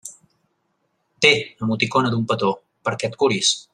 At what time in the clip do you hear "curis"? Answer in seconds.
3.25-3.57